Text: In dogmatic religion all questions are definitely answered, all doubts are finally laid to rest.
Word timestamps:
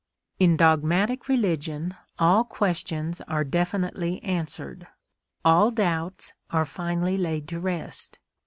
In 0.39 0.57
dogmatic 0.57 1.27
religion 1.27 1.95
all 2.17 2.43
questions 2.43 3.21
are 3.27 3.43
definitely 3.43 4.19
answered, 4.23 4.87
all 5.45 5.69
doubts 5.69 6.33
are 6.49 6.65
finally 6.65 7.19
laid 7.19 7.47
to 7.49 7.59
rest. 7.59 8.17